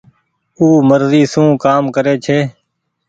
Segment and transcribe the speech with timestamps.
[0.57, 2.39] او مرزي سون ڪآم ڪري ڇي۔